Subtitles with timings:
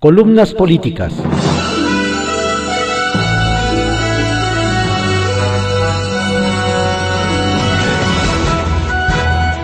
[0.00, 1.12] Columnas políticas.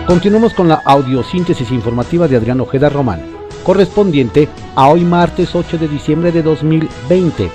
[0.05, 3.21] Continuamos con la audiosíntesis informativa de Adrián Ojeda Román,
[3.63, 7.49] correspondiente a hoy martes 8 de diciembre de 2020.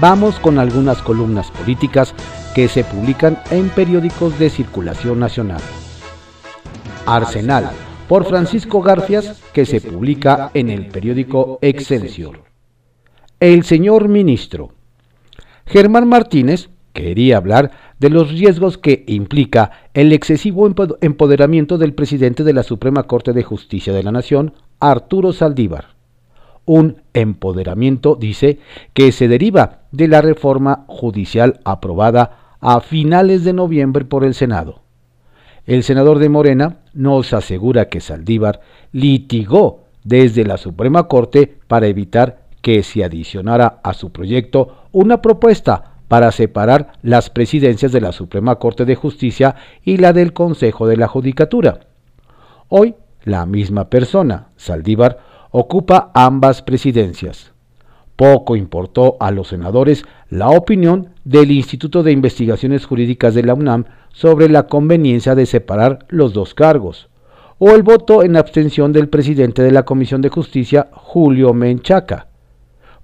[0.00, 2.14] Vamos con algunas columnas políticas
[2.54, 5.60] que se publican en periódicos de circulación nacional.
[7.04, 7.72] Arsenal,
[8.12, 12.42] por Francisco Garfias, que se publica en el periódico Excelsior.
[13.40, 14.72] El señor ministro.
[15.64, 20.68] Germán Martínez quería hablar de los riesgos que implica el excesivo
[21.00, 25.94] empoderamiento del presidente de la Suprema Corte de Justicia de la Nación, Arturo Saldívar.
[26.66, 28.58] Un empoderamiento, dice,
[28.92, 34.82] que se deriva de la reforma judicial aprobada a finales de noviembre por el Senado.
[35.64, 42.42] El senador de Morena nos asegura que Saldívar litigó desde la Suprema Corte para evitar
[42.62, 48.56] que se adicionara a su proyecto una propuesta para separar las presidencias de la Suprema
[48.56, 49.54] Corte de Justicia
[49.84, 51.80] y la del Consejo de la Judicatura.
[52.68, 57.52] Hoy, la misma persona, Saldívar, ocupa ambas presidencias.
[58.16, 63.84] Poco importó a los senadores la opinión del Instituto de Investigaciones Jurídicas de la UNAM
[64.12, 67.08] sobre la conveniencia de separar los dos cargos,
[67.58, 72.26] o el voto en abstención del presidente de la Comisión de Justicia, Julio Menchaca,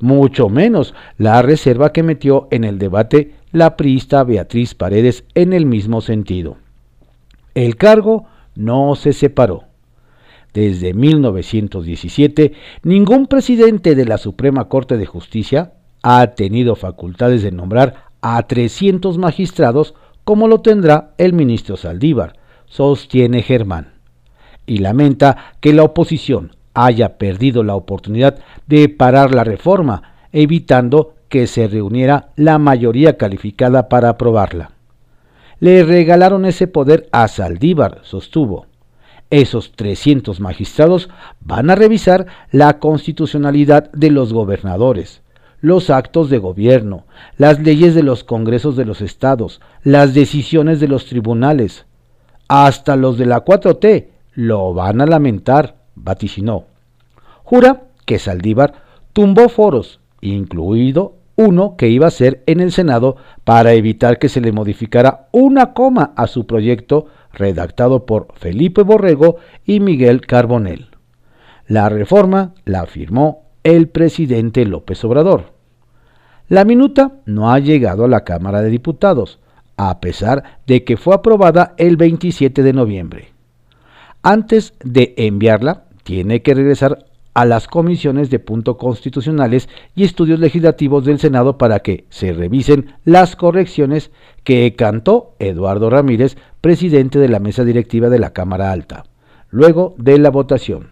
[0.01, 5.67] mucho menos la reserva que metió en el debate la priista Beatriz Paredes en el
[5.67, 6.57] mismo sentido.
[7.55, 9.68] El cargo no se separó.
[10.55, 18.05] Desde 1917, ningún presidente de la Suprema Corte de Justicia ha tenido facultades de nombrar
[18.21, 22.35] a 300 magistrados como lo tendrá el ministro Saldívar,
[22.67, 23.95] sostiene Germán.
[24.67, 31.47] Y lamenta que la oposición haya perdido la oportunidad de parar la reforma, evitando que
[31.47, 34.73] se reuniera la mayoría calificada para aprobarla.
[35.61, 38.68] Le regalaron ese poder a Saldívar, sostuvo.
[39.31, 45.23] Esos 300 magistrados van a revisar la constitucionalidad de los gobernadores,
[45.61, 47.05] los actos de gobierno,
[47.37, 51.85] las leyes de los congresos de los estados, las decisiones de los tribunales.
[52.49, 56.65] Hasta los de la 4T lo van a lamentar vaticinó.
[57.43, 63.73] Jura que Saldívar tumbó foros, incluido uno que iba a ser en el Senado para
[63.73, 69.81] evitar que se le modificara una coma a su proyecto redactado por Felipe Borrego y
[69.81, 70.89] Miguel Carbonell.
[71.67, 75.53] La reforma la firmó el presidente López Obrador.
[76.49, 79.39] La minuta no ha llegado a la Cámara de Diputados,
[79.77, 83.33] a pesar de que fue aprobada el 27 de noviembre.
[84.23, 87.05] Antes de enviarla, tiene que regresar
[87.39, 92.97] a las comisiones de punto constitucionales y estudios legislativos del Senado para que se revisen
[93.05, 94.11] las correcciones
[94.43, 99.05] que cantó Eduardo Ramírez, presidente de la mesa directiva de la Cámara Alta,
[99.51, 100.89] luego de la votación.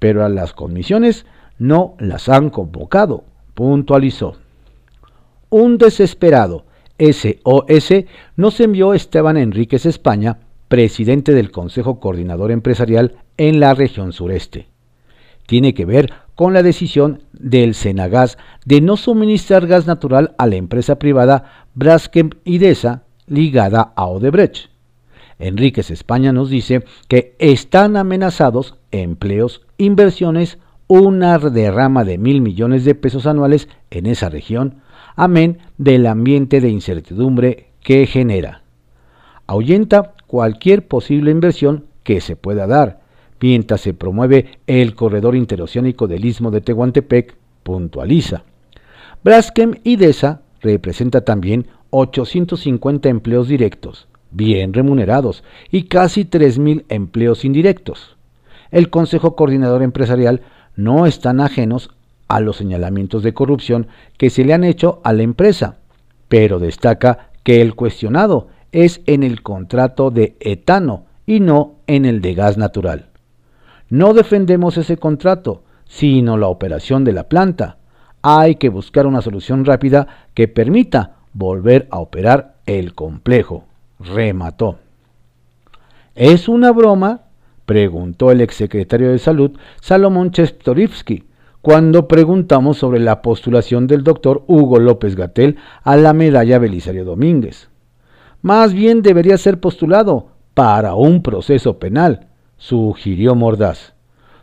[0.00, 1.26] Pero a las comisiones
[1.60, 3.22] no las han convocado,
[3.54, 4.34] puntualizó.
[5.48, 6.64] Un desesperado
[6.98, 14.66] SOS nos envió Esteban Enríquez España, presidente del Consejo Coordinador Empresarial en la región sureste.
[15.48, 18.36] Tiene que ver con la decisión del Senagas
[18.66, 24.68] de no suministrar gas natural a la empresa privada Braskem Idesa ligada a Odebrecht.
[25.38, 32.94] Enríquez España nos dice que están amenazados empleos, inversiones, una derrama de mil millones de
[32.94, 34.82] pesos anuales en esa región,
[35.16, 38.64] amén del ambiente de incertidumbre que genera.
[39.46, 42.97] Ahuyenta cualquier posible inversión que se pueda dar,
[43.40, 48.44] mientras se promueve el corredor interoceánico del Istmo de Tehuantepec, puntualiza.
[49.24, 58.16] Braskem IDESA representa también 850 empleos directos, bien remunerados, y casi 3.000 empleos indirectos.
[58.70, 60.42] El Consejo Coordinador Empresarial
[60.76, 61.90] no están ajenos
[62.28, 63.88] a los señalamientos de corrupción
[64.18, 65.78] que se le han hecho a la empresa,
[66.28, 72.20] pero destaca que el cuestionado es en el contrato de etano y no en el
[72.20, 73.07] de gas natural.
[73.90, 77.78] No defendemos ese contrato, sino la operación de la planta.
[78.22, 83.64] Hay que buscar una solución rápida que permita volver a operar el complejo,
[83.98, 84.78] remató.
[86.14, 87.22] ¿Es una broma?
[87.64, 91.24] preguntó el exsecretario de Salud, Salomón Chestorivsky,
[91.60, 97.68] cuando preguntamos sobre la postulación del doctor Hugo López Gatel a la medalla Belisario Domínguez.
[98.42, 102.27] Más bien debería ser postulado para un proceso penal,
[102.58, 103.94] sugirió Mordaz.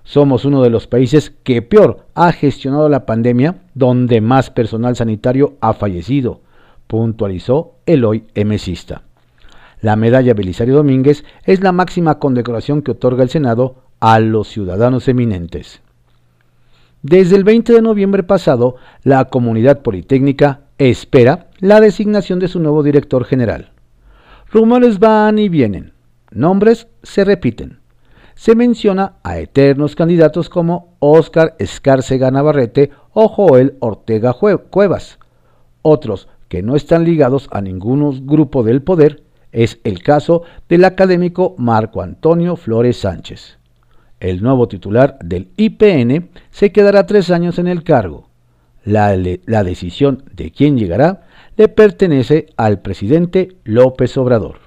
[0.03, 5.55] somos uno de los países que peor ha gestionado la pandemia, donde más personal sanitario
[5.61, 6.41] ha fallecido,
[6.87, 9.03] puntualizó el hoy emesista.
[9.81, 15.07] La medalla Belisario Domínguez es la máxima condecoración que otorga el Senado a los ciudadanos
[15.07, 15.81] eminentes.
[17.01, 22.81] Desde el 20 de noviembre pasado, la comunidad politécnica espera la designación de su nuevo
[22.81, 23.71] director general.
[24.51, 25.93] Rumores van y vienen,
[26.31, 27.79] nombres se repiten.
[28.35, 35.19] Se menciona a eternos candidatos como Óscar Escárcega Navarrete o Joel Ortega Cuevas.
[35.81, 41.55] Otros que no están ligados a ningún grupo del poder es el caso del académico
[41.57, 43.57] Marco Antonio Flores Sánchez.
[44.19, 48.29] El nuevo titular del IPN se quedará tres años en el cargo.
[48.83, 51.23] La, la decisión de quién llegará
[51.55, 54.59] le pertenece al presidente López Obrador.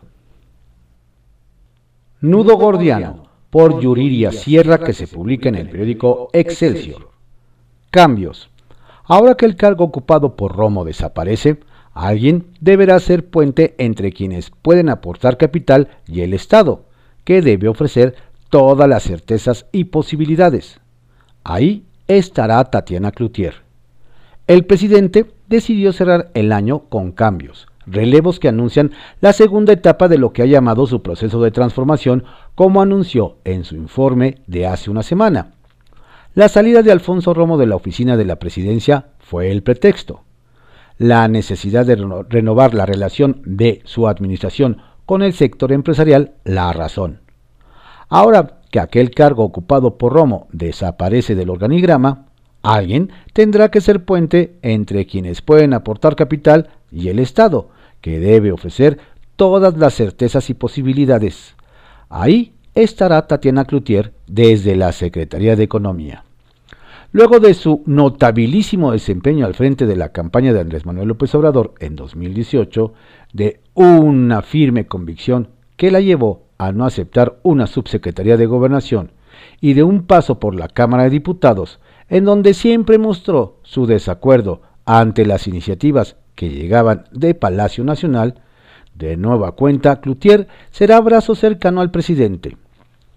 [2.21, 7.11] Nudo Gordiano, por Yuriria Sierra, que se publica en el periódico Excelsior.
[7.91, 8.51] Cambios.
[9.05, 11.59] Ahora que el cargo ocupado por Romo desaparece,
[11.95, 16.85] alguien deberá ser puente entre quienes pueden aportar capital y el Estado,
[17.25, 18.15] que debe ofrecer
[18.51, 20.81] todas las certezas y posibilidades.
[21.45, 23.55] Ahí estará Tatiana Cloutier.
[24.47, 30.19] El presidente decidió cerrar el año con cambios, relevos que anuncian la segunda etapa de
[30.19, 32.25] lo que ha llamado su proceso de transformación,
[32.55, 35.53] como anunció en su informe de hace una semana.
[36.35, 40.23] La salida de Alfonso Romo de la oficina de la presidencia fue el pretexto.
[40.99, 41.97] La necesidad de
[42.29, 47.21] renovar la relación de su administración con el sector empresarial la razón.
[48.09, 52.27] Ahora que aquel cargo ocupado por Romo desaparece del organigrama,
[52.63, 58.53] alguien tendrá que ser puente entre quienes pueden aportar capital y el Estado, que debe
[58.53, 58.99] ofrecer
[59.37, 61.55] todas las certezas y posibilidades.
[62.09, 66.25] Ahí estará Tatiana Cloutier desde la Secretaría de Economía.
[67.11, 71.75] Luego de su notabilísimo desempeño al frente de la campaña de Andrés Manuel López Obrador
[71.81, 72.93] en 2018,
[73.33, 79.13] de una firme convicción que la llevó a no aceptar una subsecretaría de gobernación
[79.61, 84.63] y de un paso por la Cámara de Diputados, en donde siempre mostró su desacuerdo
[84.85, 88.37] ante las iniciativas que llegaban de Palacio Nacional,
[88.95, 92.57] de nueva cuenta Cloutier será brazo cercano al presidente.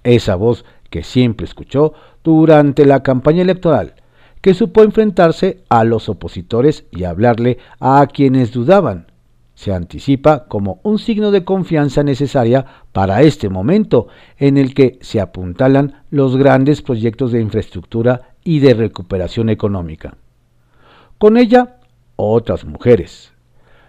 [0.03, 3.93] Esa voz que siempre escuchó durante la campaña electoral,
[4.41, 9.05] que supo enfrentarse a los opositores y hablarle a quienes dudaban.
[9.53, 14.07] Se anticipa como un signo de confianza necesaria para este momento
[14.39, 20.15] en el que se apuntalan los grandes proyectos de infraestructura y de recuperación económica.
[21.19, 21.77] Con ella
[22.15, 23.33] otras mujeres.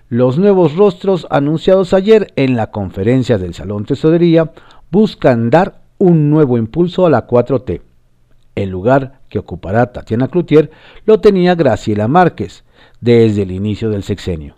[0.09, 4.53] Los nuevos rostros anunciados ayer en la conferencia del Salón Tesorería
[4.91, 7.81] buscan dar un nuevo impulso a la 4T.
[8.55, 10.71] El lugar que ocupará Tatiana Cloutier
[11.07, 12.65] lo tenía Graciela Márquez
[13.01, 14.57] desde el inicio del sexenio.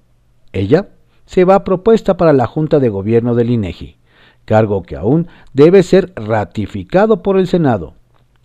[0.53, 0.89] Ella
[1.27, 3.97] se va propuesta para la Junta de Gobierno del INEGI,
[4.45, 7.95] cargo que aún debe ser ratificado por el Senado.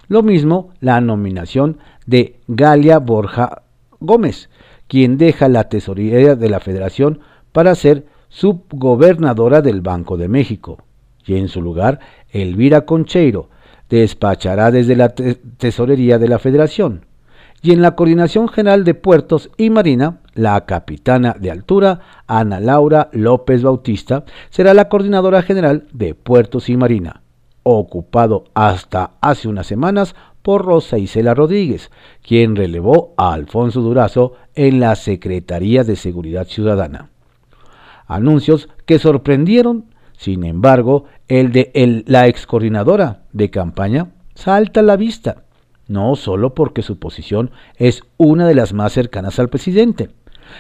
[0.08, 3.64] Lo mismo la nominación de Galia Borja
[4.00, 4.50] Gómez,
[4.90, 7.22] quien deja la tesorería de la Federación
[7.54, 10.80] para ser subgobernadora del Banco de México,
[11.26, 12.00] y en su lugar
[12.32, 13.50] Elvira Concheiro
[13.90, 17.06] despachará desde la tesorería de la Federación,
[17.62, 23.10] y en la Coordinación General de Puertos y Marina, la capitana de altura, Ana Laura
[23.12, 27.22] López Bautista, será la coordinadora general de Puertos y Marina,
[27.64, 31.92] ocupado hasta hace unas semanas por Rosa Isela Rodríguez,
[32.22, 37.10] quien relevó a Alfonso Durazo en la Secretaría de Seguridad Ciudadana.
[38.08, 39.86] Anuncios que sorprendieron,
[40.18, 45.44] sin embargo, el de la ex coordinadora de campaña salta a la vista,
[45.88, 50.10] no solo porque su posición es una de las más cercanas al presidente,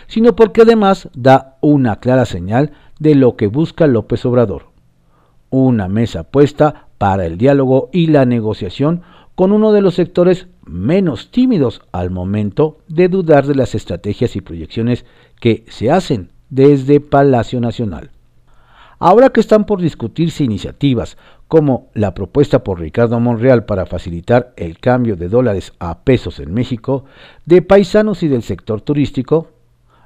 [0.07, 4.67] sino porque además da una clara señal de lo que busca López Obrador.
[5.49, 9.01] Una mesa puesta para el diálogo y la negociación
[9.39, 14.41] con uno de los sectores menos tímidos al momento de dudar de las estrategias y
[14.41, 15.05] proyecciones
[15.39, 18.11] que se hacen desde Palacio Nacional.
[18.99, 21.15] Ahora que están por discutirse iniciativas
[21.47, 26.53] como la propuesta por Ricardo Monreal para facilitar el cambio de dólares a pesos en
[26.53, 27.05] México,
[27.45, 29.51] de paisanos y del sector turístico,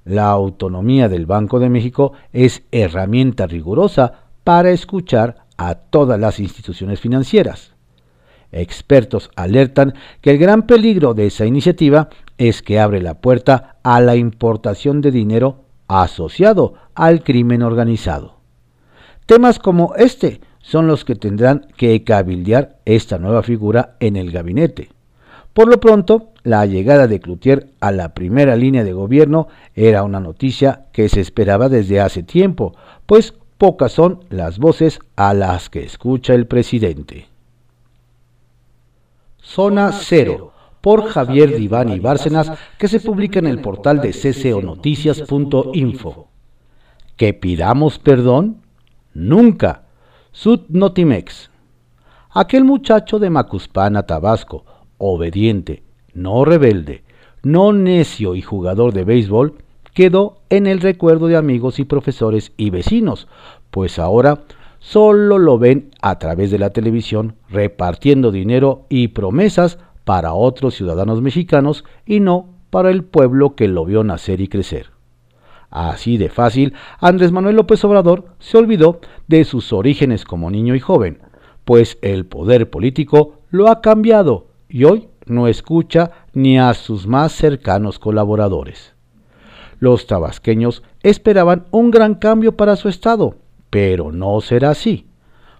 [0.05, 6.99] la autonomía del Banco de México es herramienta rigurosa para escuchar a todas las instituciones
[6.99, 7.72] financieras.
[8.53, 13.99] Expertos alertan que el gran peligro de esa iniciativa es que abre la puerta a
[13.99, 18.37] la importación de dinero asociado al crimen organizado.
[19.25, 24.89] Temas como este son los que tendrán que cabildear esta nueva figura en el gabinete.
[25.53, 30.19] Por lo pronto, la llegada de Cloutier a la primera línea de gobierno era una
[30.19, 35.83] noticia que se esperaba desde hace tiempo, pues pocas son las voces a las que
[35.83, 37.32] escucha el presidente.
[39.43, 46.27] Zona Cero, por Javier Diván y Bárcenas, que se publica en el portal de cconoticias.info.
[47.15, 48.61] ¿Que pidamos perdón?
[49.13, 49.83] Nunca.
[50.31, 51.51] Sud Notimex.
[52.31, 54.65] Aquel muchacho de Macuspana, Tabasco,
[54.97, 55.83] obediente,
[56.15, 57.03] no rebelde,
[57.43, 59.57] no necio y jugador de béisbol,
[59.93, 63.27] quedó en el recuerdo de amigos y profesores y vecinos,
[63.69, 64.45] pues ahora
[64.83, 71.21] solo lo ven a través de la televisión repartiendo dinero y promesas para otros ciudadanos
[71.21, 74.87] mexicanos y no para el pueblo que lo vio nacer y crecer.
[75.69, 80.81] Así de fácil, Andrés Manuel López Obrador se olvidó de sus orígenes como niño y
[80.81, 81.19] joven,
[81.63, 87.31] pues el poder político lo ha cambiado y hoy no escucha ni a sus más
[87.31, 88.93] cercanos colaboradores.
[89.79, 93.37] Los tabasqueños esperaban un gran cambio para su estado,
[93.73, 95.07] pero no será así.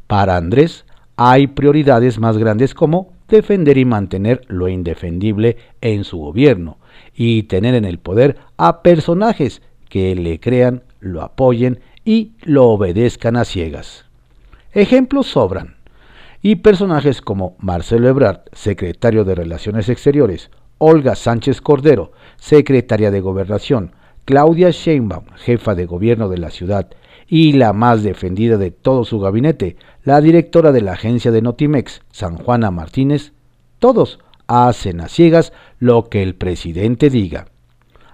[0.05, 6.77] Para Andrés hay prioridades más grandes como defender y mantener lo indefendible en su gobierno
[7.15, 13.35] y tener en el poder a personajes que le crean, lo apoyen y lo obedezcan
[13.35, 14.05] a ciegas.
[14.73, 15.77] Ejemplos sobran.
[16.43, 23.93] Y personajes como Marcelo Ebrard, secretario de Relaciones Exteriores, Olga Sánchez Cordero, secretaria de Gobernación,
[24.25, 26.91] Claudia Sheinbaum, jefa de gobierno de la ciudad,
[27.33, 32.03] y la más defendida de todo su gabinete, la directora de la agencia de Notimex,
[32.11, 33.33] San Juana Martínez,
[33.79, 37.47] todos hacen a ciegas lo que el presidente diga.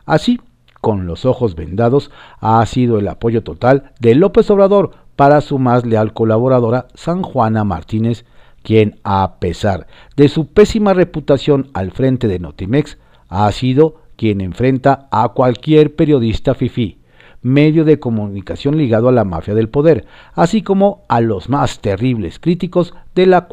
[0.05, 0.39] Así,
[0.79, 5.85] con los ojos vendados, ha sido el apoyo total de López Obrador para su más
[5.85, 8.23] leal colaboradora, San Juana Martínez,
[8.63, 12.97] quien, a pesar de su pésima reputación al frente de Notimex,
[13.27, 16.98] ha sido quien enfrenta a cualquier periodista FIFI,
[17.41, 22.39] medio de comunicación ligado a la mafia del poder, así como a los más terribles
[22.39, 23.47] críticos de la,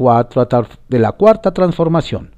[0.89, 2.31] de la cuarta transformación.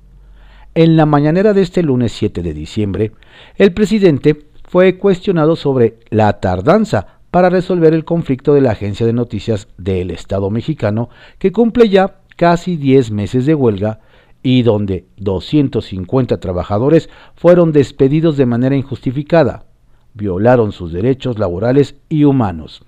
[0.76, 3.12] En la mañanera de este lunes 7 de diciembre,
[3.56, 9.14] el presidente fue cuestionado sobre la tardanza para resolver el conflicto de la agencia de
[9.14, 14.00] noticias del Estado mexicano, que cumple ya casi 10 meses de huelga
[14.42, 19.66] y donde 250 trabajadores fueron despedidos de manera injustificada,
[20.14, 22.84] violaron sus derechos laborales y humanos.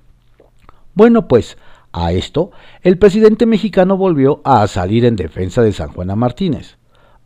[0.94, 1.58] Bueno, pues
[1.94, 2.52] a esto
[2.84, 6.78] el presidente mexicano volvió a salir en defensa de San Juana Martínez,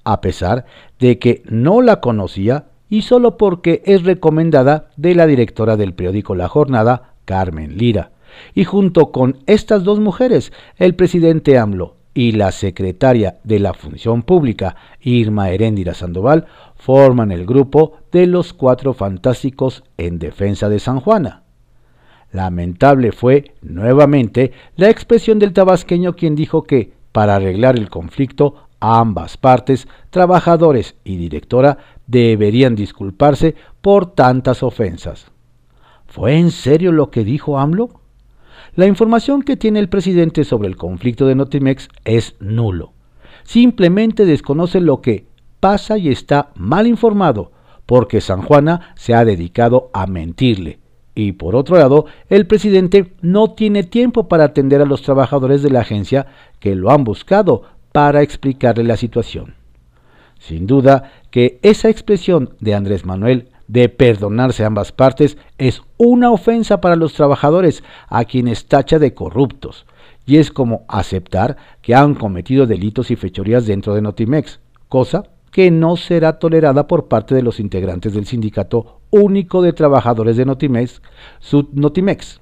[0.04, 0.66] a pesar
[1.00, 6.36] de que no la conocía y solo porque es recomendada de la directora del periódico
[6.36, 8.12] La Jornada, Carmen Lira.
[8.54, 14.24] Y junto con estas dos mujeres, el presidente AMLO y la secretaria de la Función
[14.24, 16.46] Pública, Irma Heréndira Sandoval,
[16.76, 21.44] forman el grupo de los cuatro fantásticos en defensa de San Juana.
[22.32, 29.36] Lamentable fue, nuevamente, la expresión del tabasqueño quien dijo que, para arreglar el conflicto, ambas
[29.36, 35.32] partes, trabajadores y directora, deberían disculparse por tantas ofensas.
[36.08, 38.05] ¿Fue en serio lo que dijo AMLO?
[38.76, 42.92] La información que tiene el presidente sobre el conflicto de Notimex es nulo.
[43.44, 45.28] Simplemente desconoce lo que
[45.62, 47.54] pasa y está mal informado,
[47.86, 50.80] porque San Juana se ha dedicado a mentirle.
[51.14, 55.70] Y por otro lado, el presidente no tiene tiempo para atender a los trabajadores de
[55.70, 56.28] la agencia
[56.60, 57.62] que lo han buscado
[57.94, 59.56] para explicarle la situación.
[60.38, 66.82] Sin duda que esa expresión de Andrés Manuel de perdonarse ambas partes es una ofensa
[66.82, 69.86] para los trabajadores a quienes tacha de corruptos,
[70.26, 75.72] y es como aceptar que han cometido delitos y fechorías dentro de Notimex, cosa que
[75.72, 81.02] no será tolerada por parte de los integrantes del Sindicato Único de Trabajadores de Notimex,
[81.72, 82.42] Notimex,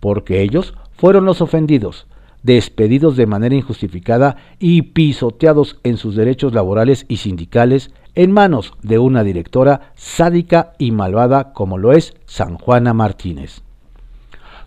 [0.00, 2.08] porque ellos fueron los ofendidos,
[2.42, 8.98] despedidos de manera injustificada y pisoteados en sus derechos laborales y sindicales en manos de
[8.98, 13.62] una directora sádica y malvada como lo es San Juana Martínez.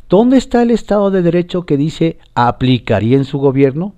[0.09, 3.95] ¿Dónde está el Estado de Derecho que dice aplicaría en su gobierno?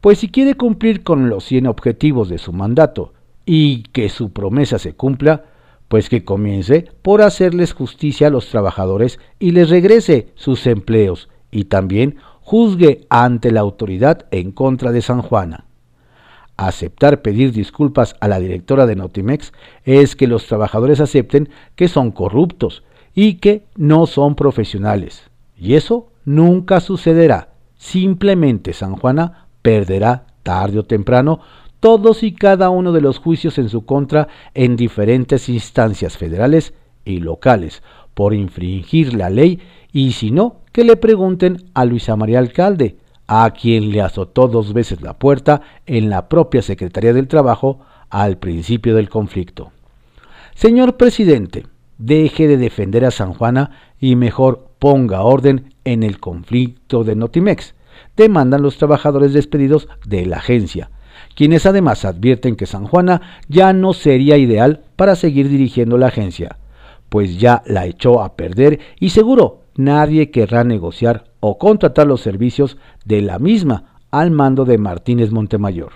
[0.00, 3.14] Pues si quiere cumplir con los 100 objetivos de su mandato
[3.46, 5.44] y que su promesa se cumpla,
[5.88, 11.64] pues que comience por hacerles justicia a los trabajadores y les regrese sus empleos y
[11.64, 15.66] también juzgue ante la autoridad en contra de San Juana.
[16.66, 19.52] Aceptar pedir disculpas a la directora de Notimex
[19.84, 22.82] es que los trabajadores acepten que son corruptos
[23.14, 25.30] y que no son profesionales.
[25.56, 27.48] Y eso nunca sucederá.
[27.76, 31.40] Simplemente San Juana perderá tarde o temprano
[31.80, 37.18] todos y cada uno de los juicios en su contra en diferentes instancias federales y
[37.18, 37.82] locales
[38.14, 39.60] por infringir la ley
[39.92, 44.72] y si no, que le pregunten a Luisa María Alcalde, a quien le azotó dos
[44.72, 49.72] veces la puerta en la propia Secretaría del Trabajo al principio del conflicto.
[50.54, 51.66] Señor presidente,
[51.98, 57.74] deje de defender a San Juana y mejor ponga orden en el conflicto de Notimex,
[58.16, 60.90] demandan los trabajadores despedidos de la agencia,
[61.34, 66.58] quienes además advierten que San Juana ya no sería ideal para seguir dirigiendo la agencia,
[67.08, 72.78] pues ya la echó a perder y seguro nadie querrá negociar o contratar los servicios
[73.04, 75.90] de la misma al mando de Martínez Montemayor.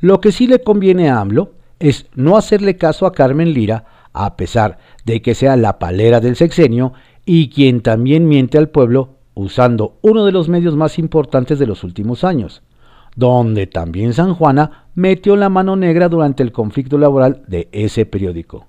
[0.00, 4.36] Lo que sí le conviene a AMLO es no hacerle caso a Carmen Lira, a
[4.36, 6.92] pesar de que sea la palera del sexenio
[7.24, 11.84] y quien también miente al pueblo usando uno de los medios más importantes de los
[11.84, 12.62] últimos años,
[13.14, 18.66] donde también San Juana metió la mano negra durante el conflicto laboral de ese periódico.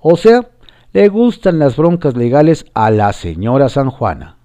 [0.00, 0.48] O sea,
[0.92, 4.35] le gustan las broncas legales a la señora San Juana.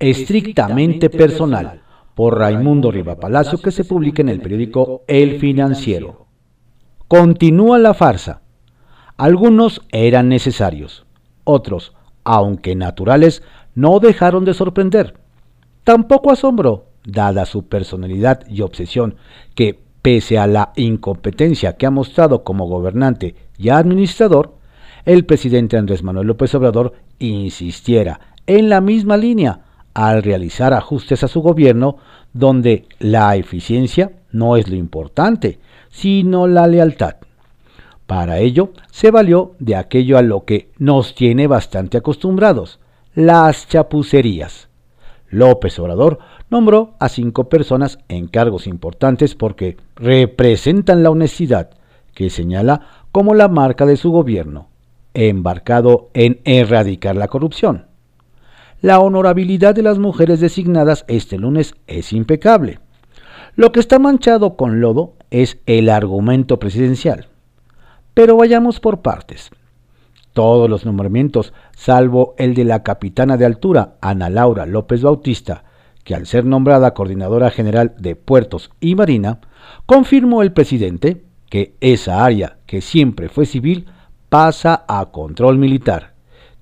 [0.00, 1.82] Estrictamente personal,
[2.14, 6.26] por Raimundo Riva Palacio, que se publica en el periódico El Financiero.
[7.08, 8.42] Continúa la farsa.
[9.16, 11.04] Algunos eran necesarios,
[11.42, 13.42] otros, aunque naturales,
[13.74, 15.14] no dejaron de sorprender.
[15.82, 19.16] Tampoco asombró, dada su personalidad y obsesión,
[19.56, 24.54] que, pese a la incompetencia que ha mostrado como gobernante y administrador,
[25.04, 29.62] el presidente Andrés Manuel López Obrador insistiera en la misma línea
[29.98, 31.96] al realizar ajustes a su gobierno
[32.32, 35.58] donde la eficiencia no es lo importante,
[35.90, 37.16] sino la lealtad.
[38.06, 42.78] Para ello se valió de aquello a lo que nos tiene bastante acostumbrados,
[43.16, 44.68] las chapucerías.
[45.30, 51.70] López Obrador nombró a cinco personas en cargos importantes porque representan la honestidad,
[52.14, 54.68] que señala como la marca de su gobierno,
[55.12, 57.87] embarcado en erradicar la corrupción.
[58.80, 62.78] La honorabilidad de las mujeres designadas este lunes es impecable.
[63.56, 67.26] Lo que está manchado con lodo es el argumento presidencial.
[68.14, 69.50] Pero vayamos por partes.
[70.32, 75.64] Todos los nombramientos, salvo el de la capitana de altura, Ana Laura López Bautista,
[76.04, 79.40] que al ser nombrada coordinadora general de puertos y marina,
[79.86, 83.86] confirmó el presidente que esa área, que siempre fue civil,
[84.28, 86.14] pasa a control militar.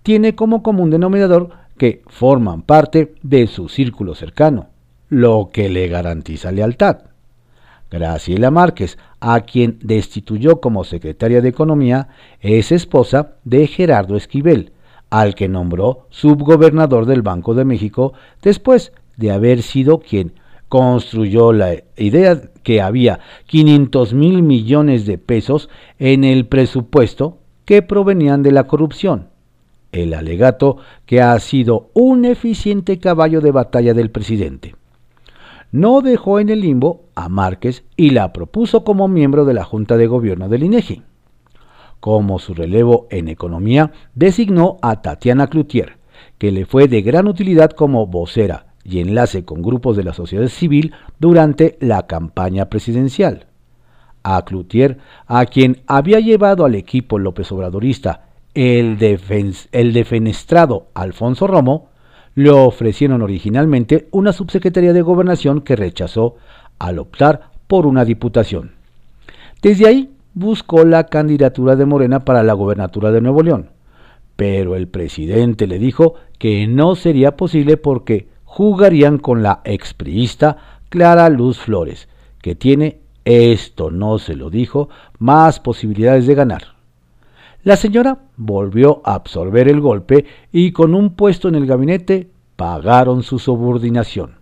[0.02, 4.68] Tiene como común denominador que forman parte de su círculo cercano,
[5.08, 6.98] lo que le garantiza lealtad.
[7.90, 12.08] Graciela Márquez, a quien destituyó como secretaria de Economía,
[12.40, 14.72] es esposa de Gerardo Esquivel,
[15.10, 18.12] al que nombró subgobernador del Banco de México
[18.42, 20.32] después de haber sido quien
[20.68, 28.42] construyó la idea que había 500 mil millones de pesos en el presupuesto que provenían
[28.42, 29.28] de la corrupción.
[29.96, 34.74] El alegato que ha sido un eficiente caballo de batalla del presidente
[35.72, 39.96] no dejó en el limbo a Márquez y la propuso como miembro de la Junta
[39.96, 41.02] de Gobierno del INEGI.
[41.98, 45.96] Como su relevo en economía, designó a Tatiana Cloutier,
[46.36, 50.48] que le fue de gran utilidad como vocera y enlace con grupos de la sociedad
[50.48, 53.46] civil durante la campaña presidencial.
[54.22, 58.25] A Cloutier, a quien había llevado al equipo López Obradorista
[58.56, 58.98] el,
[59.92, 61.90] defenestrado Alfonso Romo,
[62.34, 66.36] le ofrecieron originalmente una subsecretaría de gobernación que rechazó
[66.78, 68.72] al optar por una diputación.
[69.60, 73.70] Desde ahí buscó la candidatura de Morena para la gobernatura de Nuevo León,
[74.36, 80.56] pero el presidente le dijo que no sería posible porque jugarían con la expriista
[80.88, 82.08] Clara Luz Flores,
[82.40, 84.88] que tiene, esto no se lo dijo,
[85.18, 86.62] más posibilidades de ganar.
[87.62, 93.22] La señora volvió a absorber el golpe y con un puesto en el gabinete pagaron
[93.22, 94.36] su subordinación.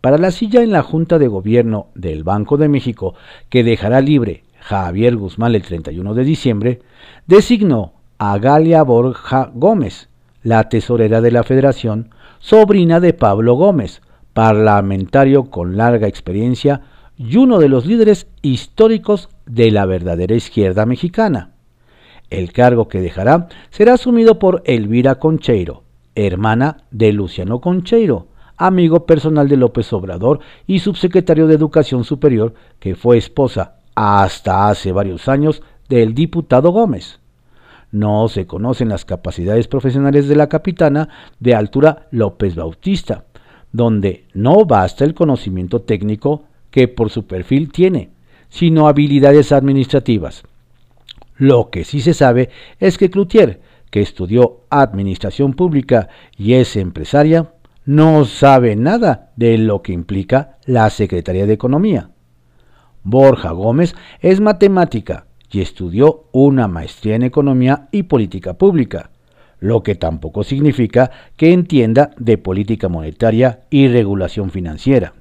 [0.00, 3.14] Para la silla en la Junta de Gobierno del Banco de México,
[3.48, 6.82] que dejará libre Javier Guzmán el 31 de diciembre,
[7.26, 10.08] designó a Galia Borja Gómez,
[10.42, 14.00] la tesorera de la Federación, sobrina de Pablo Gómez,
[14.32, 16.82] parlamentario con larga experiencia
[17.16, 21.55] y uno de los líderes históricos de la verdadera izquierda mexicana.
[22.30, 25.84] El cargo que dejará será asumido por Elvira Concheiro,
[26.14, 32.96] hermana de Luciano Concheiro, amigo personal de López Obrador y subsecretario de Educación Superior, que
[32.96, 37.20] fue esposa hasta hace varios años del diputado Gómez.
[37.92, 41.08] No se conocen las capacidades profesionales de la capitana
[41.38, 43.24] de altura López Bautista,
[43.70, 48.10] donde no basta el conocimiento técnico que por su perfil tiene,
[48.48, 50.42] sino habilidades administrativas.
[51.36, 57.52] Lo que sí se sabe es que Cloutier, que estudió administración pública y es empresaria,
[57.84, 62.10] no sabe nada de lo que implica la Secretaría de Economía.
[63.04, 69.10] Borja Gómez es matemática y estudió una maestría en Economía y Política Pública,
[69.60, 75.14] lo que tampoco significa que entienda de política monetaria y regulación financiera.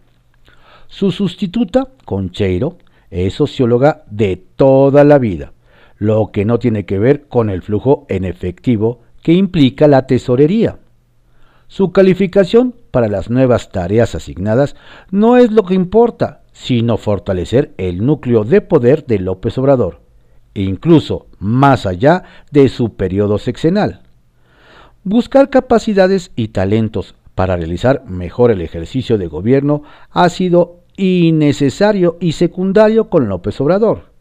[0.87, 2.77] Su sustituta, Concheiro,
[3.11, 5.53] es socióloga de toda la vida,
[5.97, 10.79] lo que no tiene que ver con el flujo en efectivo que implica la tesorería.
[11.67, 14.75] Su calificación para las nuevas tareas asignadas
[15.09, 19.99] no es lo que importa, sino fortalecer el núcleo de poder de López Obrador,
[20.53, 24.01] incluso más allá de su periodo sexenal.
[25.03, 32.33] Buscar capacidades y talentos para realizar mejor el ejercicio de gobierno ha sido innecesario y
[32.33, 34.14] secundario con López Obrador,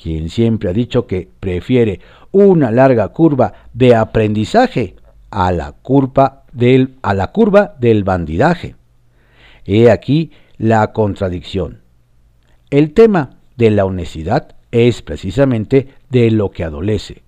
[0.00, 2.00] quien siempre ha dicho que prefiere
[2.32, 4.96] una larga curva de aprendizaje
[5.30, 8.76] a la curva del, a la curva del bandidaje.
[9.64, 11.80] He aquí la contradicción.
[12.70, 17.22] El tema de la honestidad es precisamente de lo que adolece,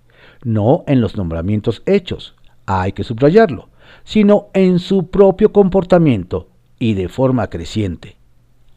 [0.44, 2.35] no en los nombramientos hechos,
[2.66, 3.68] hay que subrayarlo,
[4.04, 8.16] sino en su propio comportamiento y de forma creciente.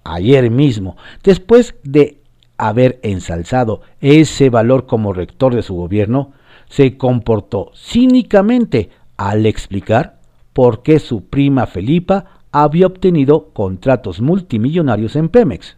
[0.03, 2.20] Ayer mismo, después de
[2.61, 6.33] haber ensalzado ese valor como rector de su gobierno,
[6.69, 10.19] se comportó cínicamente al explicar
[10.53, 15.77] por qué su prima Felipa había obtenido contratos multimillonarios en Pemex.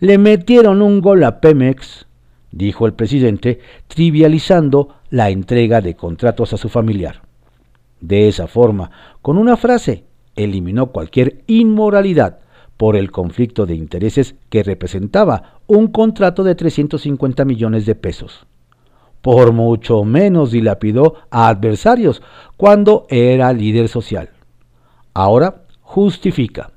[0.00, 2.06] Le metieron un gol a Pemex,
[2.50, 7.22] dijo el presidente, trivializando la entrega de contratos a su familiar.
[8.00, 8.90] De esa forma,
[9.22, 10.02] con una frase,
[10.34, 12.40] eliminó cualquier inmoralidad
[12.76, 18.46] por el conflicto de intereses que representaba un contrato de 350 millones de pesos.
[19.20, 22.22] Por mucho menos dilapidó a adversarios
[22.56, 24.30] cuando era líder social.
[25.14, 26.72] Ahora justifica.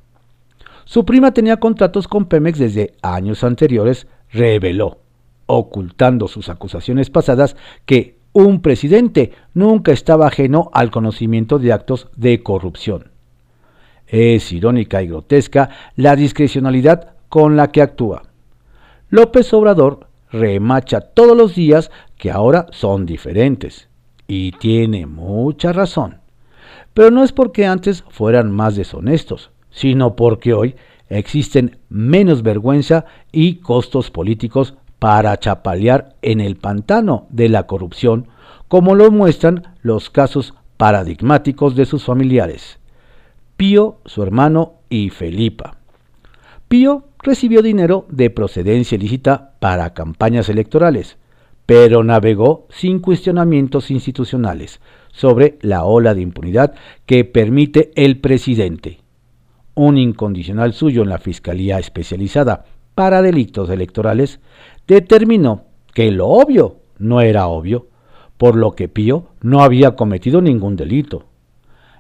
[0.84, 5.00] Su prima tenía contratos con Pemex desde años anteriores, reveló,
[5.48, 7.56] ocultando sus acusaciones pasadas,
[7.86, 13.15] que un presidente nunca estaba ajeno al conocimiento de actos de corrupción.
[14.08, 18.24] Es irónica y grotesca la discrecionalidad con la que actúa.
[19.10, 23.88] López Obrador remacha todos los días que ahora son diferentes.
[24.28, 26.18] Y tiene mucha razón.
[26.94, 30.76] Pero no es porque antes fueran más deshonestos, sino porque hoy
[31.10, 38.28] existen menos vergüenza y costos políticos para chapalear en el pantano de la corrupción,
[38.68, 42.80] como lo muestran los casos paradigmáticos de sus familiares.
[43.58, 45.78] Pío, su hermano y Felipa.
[46.68, 51.18] Pío recibió dinero de procedencia ilícita para campañas electorales,
[51.66, 54.82] pero navegó sin cuestionamientos institucionales
[55.14, 56.74] sobre la ola de impunidad
[57.06, 59.00] que permite el presidente.
[59.74, 64.42] Un incondicional suyo en la Fiscalía Especializada para Delitos Electorales
[64.86, 65.64] determinó
[65.94, 67.88] que lo obvio no era obvio,
[68.38, 71.28] por lo que Pío no había cometido ningún delito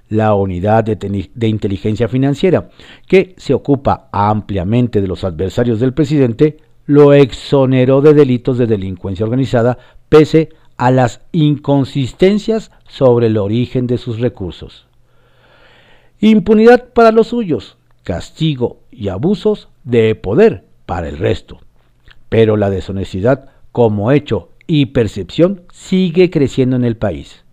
[0.09, 2.69] la unidad de, inteligencia financiera,
[3.07, 9.25] que se ocupa ampliamente de los adversarios del presidente, lo exoneró de delitos de delincuencia
[9.25, 9.77] organizada
[10.09, 14.85] pese a las inconsistencias sobre el origen de sus recursos.
[16.19, 21.59] Impunidad para los suyos, castigo y abusos de poder para el resto.
[22.29, 27.44] Pero la deshonestidad como hecho y percepción sigue creciendo en el país.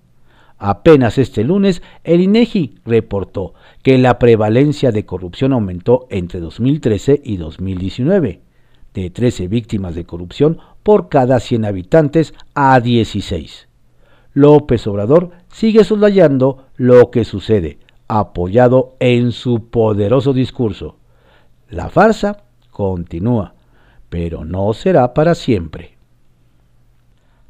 [0.65, 7.37] Apenas este lunes, el INEGI reportó que la prevalencia de corrupción aumentó entre 2013 y
[7.37, 8.43] 2019,
[8.95, 13.67] de 13 víctimas de corrupción por cada 100 habitantes a 16.
[14.35, 20.95] López Obrador sigue soslayando lo que sucede, apoyado en su poderoso discurso.
[21.71, 23.55] La farsa continúa,
[24.09, 25.97] pero no será para siempre.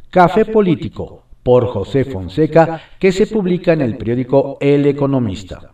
[0.08, 5.72] Café político por José Fonseca, que se publica en el periódico El Economista.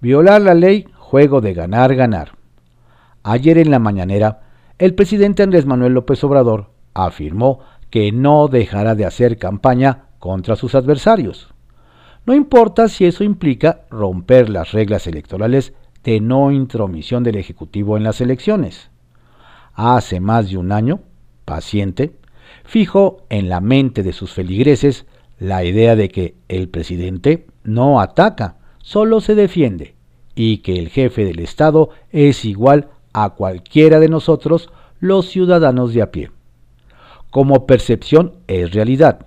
[0.00, 2.32] Violar la ley, juego de ganar, ganar.
[3.22, 4.42] Ayer en la mañanera,
[4.78, 10.74] el presidente Andrés Manuel López Obrador afirmó que no dejará de hacer campaña contra sus
[10.74, 11.52] adversarios.
[12.24, 15.72] No importa si eso implica romper las reglas electorales
[16.04, 18.90] de no intromisión del Ejecutivo en las elecciones.
[19.74, 21.00] Hace más de un año,
[21.44, 22.16] paciente,
[22.64, 25.06] fijo en la mente de sus feligreses
[25.38, 29.94] la idea de que el presidente no ataca, solo se defiende,
[30.34, 36.02] y que el jefe del Estado es igual a cualquiera de nosotros, los ciudadanos de
[36.02, 36.30] a pie.
[37.30, 39.26] Como percepción es realidad.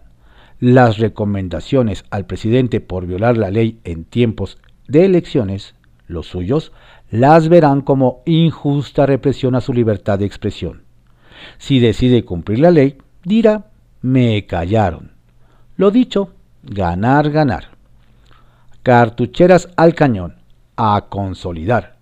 [0.59, 5.75] Las recomendaciones al presidente por violar la ley en tiempos de elecciones,
[6.07, 6.71] los suyos,
[7.11, 10.83] las verán como injusta represión a su libertad de expresión.
[11.57, 15.11] Si decide cumplir la ley, dirá, me callaron.
[15.75, 17.69] Lo dicho, ganar, ganar.
[18.83, 20.35] Cartucheras al cañón,
[20.77, 21.97] a consolidar.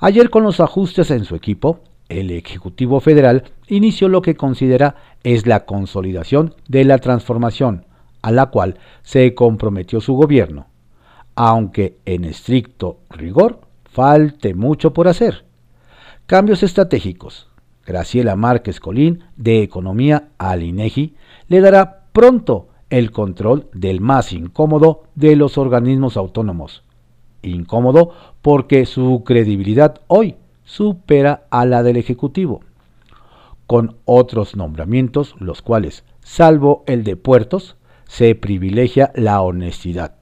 [0.00, 5.46] Ayer con los ajustes en su equipo, el Ejecutivo Federal inició lo que considera es
[5.46, 7.84] la consolidación de la transformación
[8.22, 10.66] a la cual se comprometió su gobierno,
[11.34, 15.44] aunque en estricto rigor falte mucho por hacer.
[16.26, 17.47] Cambios estratégicos.
[17.88, 21.14] Graciela Márquez Colín, de Economía al INEGI,
[21.48, 26.84] le dará pronto el control del más incómodo de los organismos autónomos.
[27.40, 32.60] Incómodo porque su credibilidad hoy supera a la del Ejecutivo,
[33.66, 40.16] con otros nombramientos, los cuales, salvo el de puertos, se privilegia la honestidad.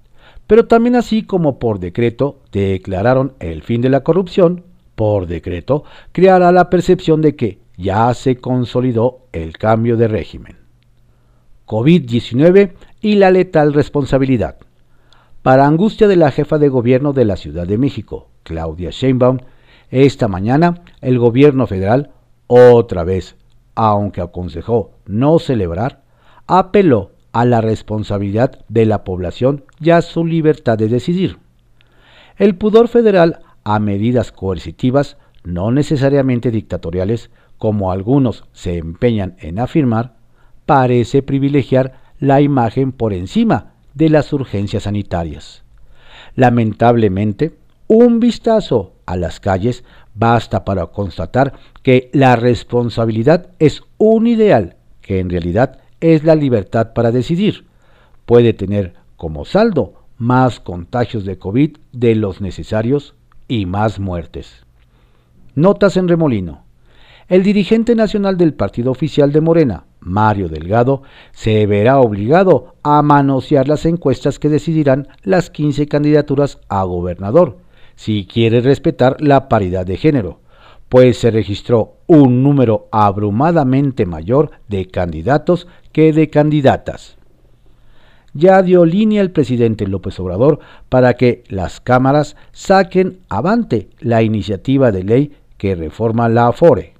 [0.46, 4.62] Pero también así como por decreto declararon el fin de la corrupción,
[4.96, 10.56] por decreto creará la percepción de que ya se consolidó el cambio de régimen.
[11.66, 14.56] COVID-19 y la letal responsabilidad.
[15.42, 19.38] Para angustia de la jefa de gobierno de la Ciudad de México, Claudia Sheinbaum,
[19.90, 22.11] esta mañana el gobierno federal,
[22.46, 23.37] otra vez,
[23.74, 26.02] aunque aconsejó no celebrar,
[26.46, 31.38] apeló a la responsabilidad de la población y a su libertad de decidir.
[32.38, 40.14] El pudor federal a medidas coercitivas, no necesariamente dictatoriales, como algunos se empeñan en afirmar,
[40.66, 45.64] parece privilegiar la imagen por encima de las urgencias sanitarias.
[46.37, 49.83] Lamentablemente, un vistazo a las calles
[50.14, 56.92] basta para constatar que la responsabilidad es un ideal que en realidad es la libertad
[56.92, 57.66] para decidir.
[58.26, 63.16] Puede tener como saldo más contagios de COVID de los necesarios
[63.48, 64.66] y más muertes.
[65.54, 66.64] Notas en remolino.
[67.28, 73.66] El dirigente nacional del partido oficial de Morena, Mario Delgado, se verá obligado a manosear
[73.66, 77.59] las encuestas que decidirán las 15 candidaturas a gobernador,
[77.96, 80.40] si quiere respetar la paridad de género,
[80.88, 87.16] pues se registró un número abrumadamente mayor de candidatos que de candidatas.
[88.38, 90.59] Ya dio línea el presidente López Obrador
[90.90, 96.92] para que las cámaras saquen avante la iniciativa de ley que reforma la AFORE.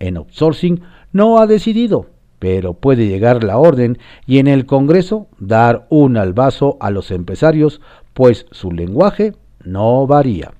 [0.00, 0.80] En outsourcing
[1.12, 2.06] no ha decidido,
[2.40, 7.80] pero puede llegar la orden y en el Congreso dar un albazo a los empresarios,
[8.12, 10.54] pues su lenguaje no varía.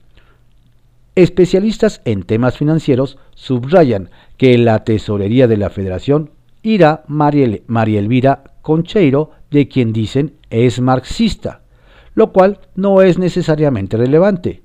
[1.17, 6.31] Especialistas en temas financieros subrayan que la tesorería de la Federación
[6.63, 11.61] irá María Elvira Concheiro, de quien dicen es marxista,
[12.15, 14.63] lo cual no es necesariamente relevante,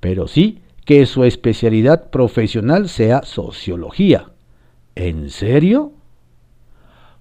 [0.00, 4.30] pero sí que su especialidad profesional sea sociología.
[4.94, 5.92] ¿En serio?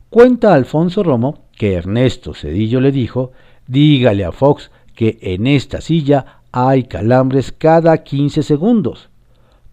[0.09, 3.33] Cuenta Alfonso Romo que Ernesto Cedillo le dijo,
[3.67, 9.09] dígale a Fox que en esta silla hay calambres cada 15 segundos.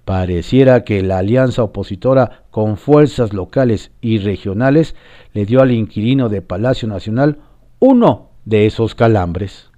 [0.05, 4.95] Pareciera que la alianza opositora con fuerzas locales y regionales
[5.33, 7.39] le dio al inquilino de Palacio Nacional
[7.79, 9.71] uno de esos calambres.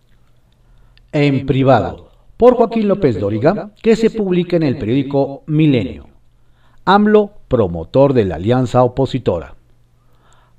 [1.12, 6.06] En privado, por Joaquín López Dóriga, que se publica en el periódico Milenio.
[6.84, 9.54] AMLO, promotor de la alianza opositora.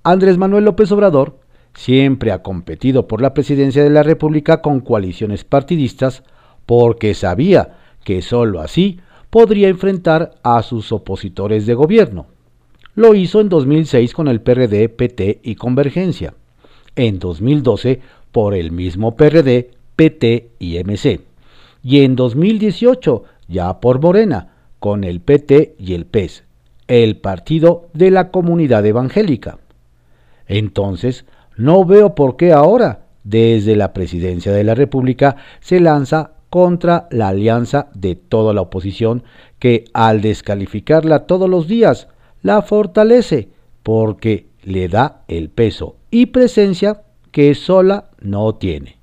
[0.03, 1.39] Andrés Manuel López Obrador
[1.73, 6.23] siempre ha competido por la presidencia de la República con coaliciones partidistas
[6.65, 8.99] porque sabía que sólo así
[9.33, 12.27] podría enfrentar a sus opositores de gobierno.
[12.93, 16.35] Lo hizo en 2006 con el PRD, PT y Convergencia.
[16.95, 17.99] En 2012
[18.31, 21.21] por el mismo PRD, PT y MC.
[21.81, 26.43] Y en 2018 ya por Morena, con el PT y el PES,
[26.87, 29.57] el Partido de la Comunidad Evangélica.
[30.45, 31.25] Entonces,
[31.57, 37.29] no veo por qué ahora, desde la presidencia de la República, se lanza contra la
[37.29, 39.23] alianza de toda la oposición
[39.57, 42.09] que al descalificarla todos los días
[42.43, 43.49] la fortalece
[43.81, 48.99] porque le da el peso y presencia que sola no tiene.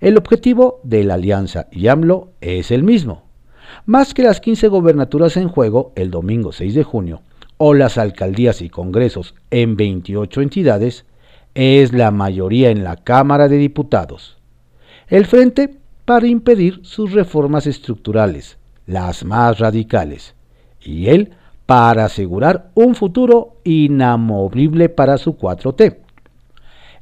[0.00, 3.22] El objetivo de la alianza y AMLO es el mismo.
[3.86, 7.22] Más que las 15 gobernaturas en juego el domingo 6 de junio
[7.56, 11.06] o las alcaldías y congresos en 28 entidades,
[11.54, 14.36] es la mayoría en la Cámara de Diputados.
[15.08, 20.34] El frente para impedir sus reformas estructurales, las más radicales,
[20.80, 21.32] y él
[21.66, 25.98] para asegurar un futuro inamovible para su 4T.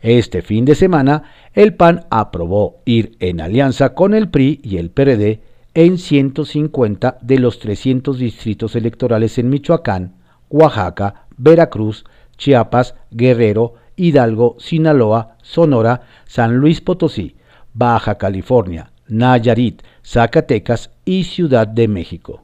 [0.00, 4.90] Este fin de semana, el PAN aprobó ir en alianza con el PRI y el
[4.90, 5.40] PRD
[5.74, 10.14] en 150 de los 300 distritos electorales en Michoacán,
[10.48, 12.04] Oaxaca, Veracruz,
[12.38, 17.36] Chiapas, Guerrero, Hidalgo, Sinaloa, Sonora, San Luis Potosí,
[17.74, 22.42] Baja California, Nayarit, Zacatecas y Ciudad de México.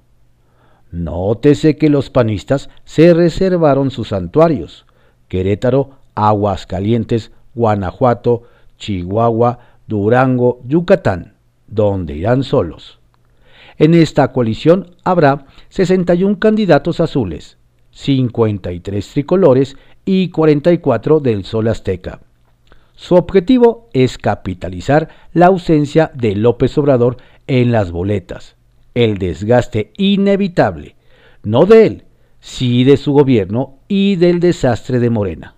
[0.91, 4.87] Nótese que los panistas se reservaron sus santuarios,
[5.29, 8.43] Querétaro, Aguascalientes, Guanajuato,
[8.79, 11.35] Chihuahua, Durango, Yucatán,
[11.67, 12.99] donde irán solos.
[13.79, 17.57] En esta coalición habrá 61 candidatos azules,
[17.93, 22.21] 53 tricolores y 44 del Sol Azteca.
[23.01, 28.57] Su objetivo es capitalizar la ausencia de López Obrador en las boletas,
[28.93, 30.97] el desgaste inevitable,
[31.43, 32.05] no de él,
[32.41, 35.55] sí de su gobierno y del desastre de Morena.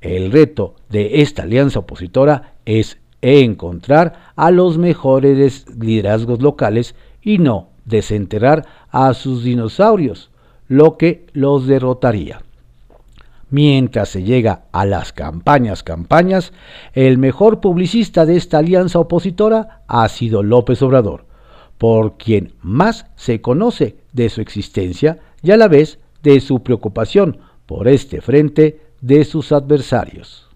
[0.00, 7.70] El reto de esta alianza opositora es encontrar a los mejores liderazgos locales y no
[7.86, 10.30] desenterrar a sus dinosaurios,
[10.68, 12.40] lo que los derrotaría.
[13.52, 16.54] Mientras se llega a las campañas, campañas,
[16.94, 21.26] el mejor publicista de esta alianza opositora ha sido López Obrador,
[21.76, 27.40] por quien más se conoce de su existencia y a la vez de su preocupación
[27.66, 30.48] por este frente de sus adversarios.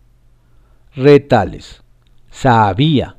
[0.95, 1.83] Retales.
[2.31, 3.17] Sabía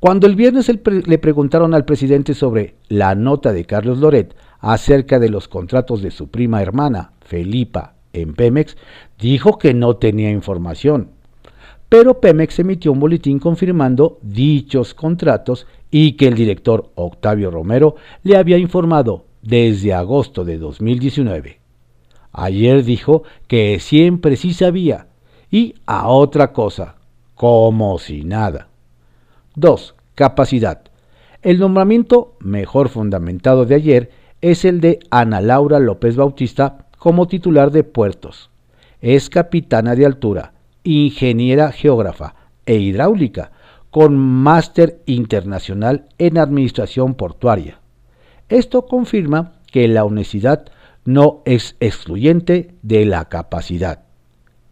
[0.00, 5.30] cuando el viernes le preguntaron al presidente sobre la nota de Carlos Loret acerca de
[5.30, 8.76] los contratos de su prima hermana, Felipa, en Pemex,
[9.18, 11.10] dijo que no tenía información.
[11.88, 18.36] Pero Pemex emitió un boletín confirmando dichos contratos y que el director Octavio Romero le
[18.36, 21.60] había informado desde agosto de 2019.
[22.32, 25.06] Ayer dijo que siempre sí sabía
[25.50, 26.96] y a otra cosa,
[27.34, 28.68] como si nada.
[29.54, 29.94] 2.
[30.14, 30.82] Capacidad.
[31.40, 37.70] El nombramiento mejor fundamentado de ayer es el de Ana Laura López Bautista como titular
[37.70, 38.50] de puertos.
[39.00, 42.34] Es capitana de altura, ingeniera geógrafa
[42.66, 43.52] e hidráulica,
[43.90, 47.80] con máster internacional en administración portuaria.
[48.48, 50.66] Esto confirma que la honestidad
[51.04, 54.04] no es excluyente de la capacidad.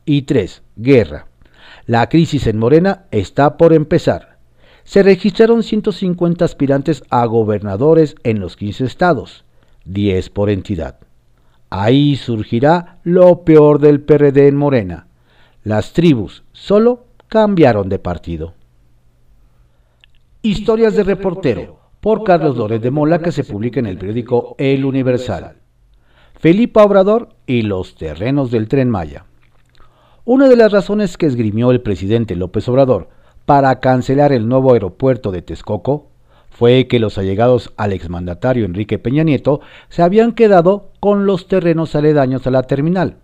[0.05, 0.63] Y 3.
[0.77, 1.29] Guerra.
[1.87, 4.37] La crisis en Morena está por empezar
[4.87, 9.45] se registraron 150 aspirantes a gobernadores en los 15 estados,
[9.85, 11.01] 10 por entidad.
[11.71, 15.09] Ahí surgirá lo peor del PRD en Morena.
[15.65, 18.55] Las tribus solo cambiaron de partido.
[20.43, 24.85] Historias de reportero por Carlos Lórez de Mola que se publica en el periódico El
[24.85, 25.57] Universal.
[26.39, 29.25] Felipe Obrador y los terrenos del tren Maya.
[30.25, 33.09] Una de las razones que esgrimió el presidente López Obrador
[33.45, 36.11] para cancelar el nuevo aeropuerto de Texcoco
[36.59, 41.95] fue que los allegados al exmandatario Enrique Peña Nieto se habían quedado con los terrenos
[41.95, 43.19] aledaños a la terminal.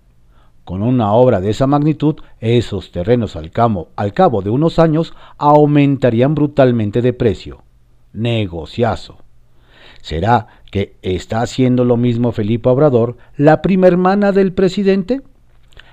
[0.64, 3.88] Con una obra de esa magnitud, esos terrenos al cabo,
[4.42, 7.62] de unos años aumentarían brutalmente de precio.
[8.12, 9.16] Negociazo.
[10.02, 15.22] ¿Será que está haciendo lo mismo Felipe Obrador, la prima hermana del presidente?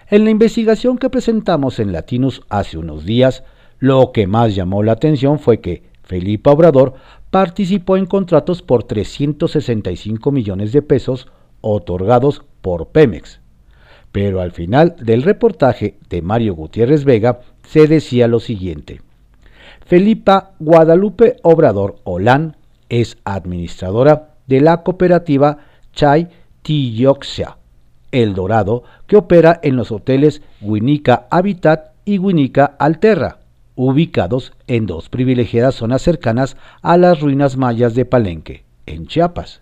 [0.09, 3.45] En la investigación que presentamos en Latinus hace unos días,
[3.77, 6.95] lo que más llamó la atención fue que Felipe Obrador
[7.29, 11.27] participó en contratos por 365 millones de pesos
[11.61, 13.41] otorgados por Pemex.
[14.11, 19.01] Pero al final del reportaje de Mario Gutiérrez Vega se decía lo siguiente.
[19.85, 22.57] Felipa Guadalupe Obrador Olán
[22.89, 25.59] es administradora de la cooperativa
[25.93, 26.29] Chai
[26.63, 27.57] Tioxia
[28.11, 33.38] El Dorado, que opera en los hoteles Winica Habitat y Winica Alterra,
[33.81, 39.61] ubicados en dos privilegiadas zonas cercanas a las ruinas mayas de Palenque, en Chiapas.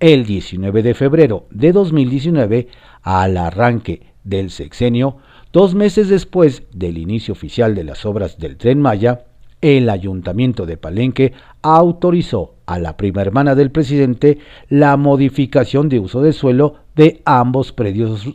[0.00, 2.66] El 19 de febrero de 2019,
[3.02, 5.18] al arranque del sexenio,
[5.52, 9.26] dos meses después del inicio oficial de las obras del tren Maya,
[9.60, 14.38] el ayuntamiento de Palenque autorizó a la prima hermana del presidente
[14.70, 18.28] la modificación de uso de suelo de ambos predios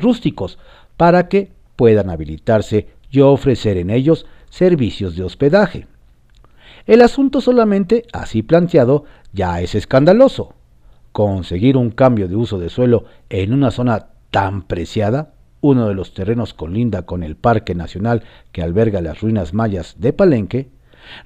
[0.00, 0.60] rústicos
[0.96, 5.88] para que puedan habilitarse y ofrecer en ellos servicios de hospedaje.
[6.86, 10.54] El asunto solamente así planteado ya es escandaloso.
[11.10, 16.14] Conseguir un cambio de uso de suelo en una zona tan preciada, uno de los
[16.14, 20.68] terrenos colinda con el Parque Nacional que alberga las ruinas mayas de Palenque,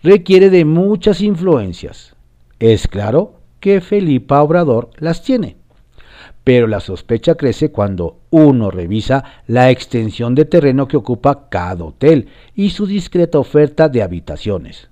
[0.03, 2.17] requiere de muchas influencias.
[2.59, 5.57] Es claro que Felipa Obrador las tiene.
[6.45, 12.29] Pero la sospecha crece cuando uno revisa la extensión de terreno que ocupa cada hotel
[12.55, 14.89] y su discreta oferta de habitaciones.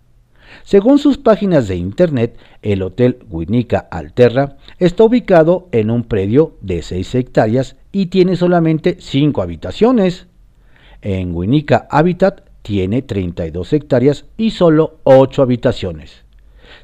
[0.64, 6.82] Según sus páginas de internet, el Hotel Winica Alterra está ubicado en un predio de
[6.82, 10.26] 6 hectáreas y tiene solamente 5 habitaciones.
[11.03, 16.24] En Winica Habitat tiene 32 hectáreas y solo 8 habitaciones.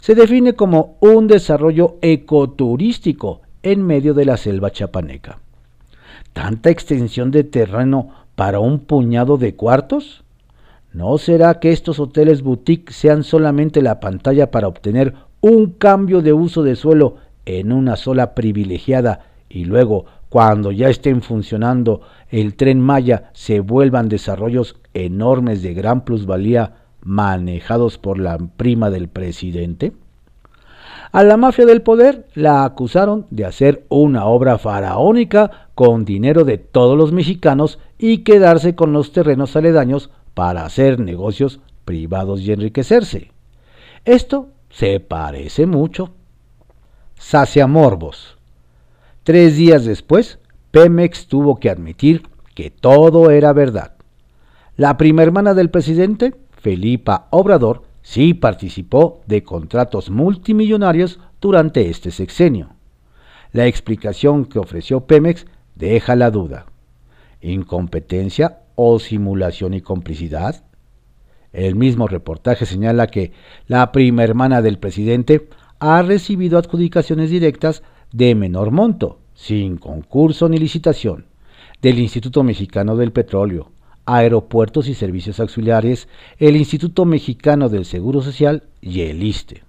[0.01, 5.42] Se define como un desarrollo ecoturístico en medio de la selva chapaneca.
[6.33, 10.25] ¿Tanta extensión de terreno para un puñado de cuartos?
[10.93, 16.33] ¿No será que estos hoteles boutique sean solamente la pantalla para obtener un cambio de
[16.33, 22.81] uso de suelo en una sola privilegiada y luego, cuando ya estén funcionando el tren
[22.81, 29.93] Maya, se vuelvan desarrollos enormes de gran plusvalía manejados por la prima del presidente?
[31.13, 36.57] A la mafia del poder la acusaron de hacer una obra faraónica con dinero de
[36.57, 43.31] todos los mexicanos y quedarse con los terrenos aledaños para hacer negocios privados y enriquecerse.
[44.07, 46.13] Esto se parece mucho.
[47.19, 48.39] Sacia Morbos.
[49.23, 50.39] Tres días después,
[50.71, 52.23] Pemex tuvo que admitir
[52.55, 53.93] que todo era verdad.
[54.79, 62.71] La prima hermana del presidente, Felipa Obrador, sí participó de contratos multimillonarios durante este sexenio.
[63.53, 66.67] La explicación que ofreció Pemex deja la duda.
[67.41, 70.65] Incompetencia o simulación y complicidad?
[71.53, 73.33] El mismo reportaje señala que
[73.67, 75.49] la prima hermana del presidente
[75.79, 77.83] ha recibido adjudicaciones directas
[78.13, 81.27] de menor monto, sin concurso ni licitación,
[81.83, 83.73] del Instituto Mexicano del Petróleo,
[84.07, 89.63] Aeropuertos y Servicios Auxiliares, el Instituto Mexicano del Seguro Social y el ISTE.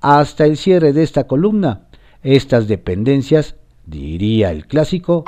[0.00, 1.88] Hasta el cierre de esta columna,
[2.22, 5.24] estas dependencias, diría el clásico,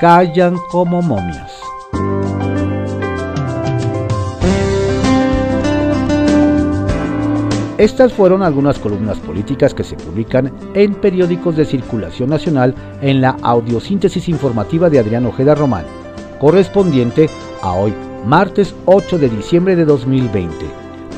[0.00, 1.52] callan como momias.
[7.78, 13.36] Estas fueron algunas columnas políticas que se publican en periódicos de circulación nacional en la
[13.42, 15.84] audiosíntesis informativa de Adrián Ojeda Román,
[16.40, 17.28] correspondiente
[17.74, 17.94] hoy,
[18.24, 20.54] martes 8 de diciembre de 2020.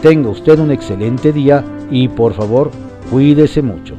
[0.03, 2.71] Tenga usted un excelente día y por favor,
[3.11, 3.95] cuídese mucho.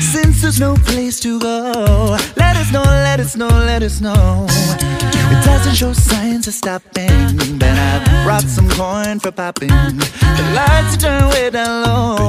[0.00, 4.46] Since there's no place to go, let us know, let us know, let us know.
[4.48, 7.36] It doesn't show signs of stopping.
[7.58, 9.68] Then I brought some coin for popping.
[9.68, 12.28] The lights turn way down low.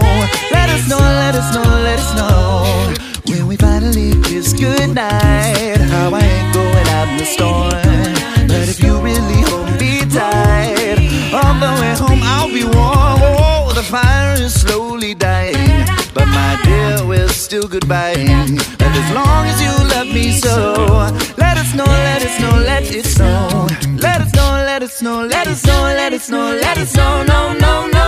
[0.52, 2.94] Let us know, let us know, let us know.
[3.32, 8.48] When we finally kiss goodnight, how I ain't going out in the storm.
[8.48, 10.98] But if you really hold me tight,
[11.34, 15.99] on the way home I'll be warm Oh, the fire is slowly dying.
[16.14, 18.16] But my dear, we're still goodbye.
[18.18, 20.74] And as long as you love me so,
[21.38, 23.68] let us know, let us know, let it snow.
[23.98, 27.24] Let us know, let us know, let us know, let us know, let us know,
[27.24, 27.99] no, no, no, no.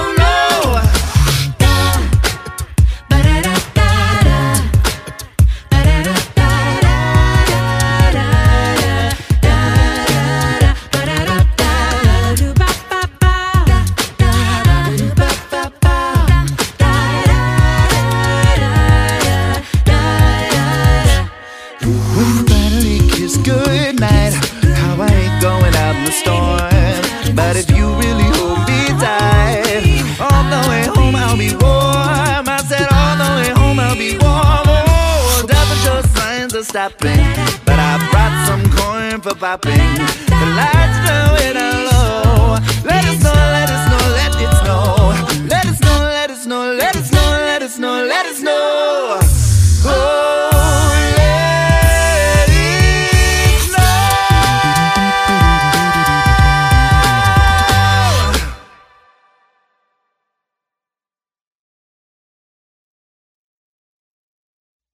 [39.41, 39.73] popping.
[39.73, 41.20] The lights